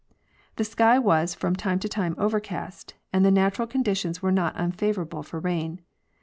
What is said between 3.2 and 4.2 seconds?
the natural con ditions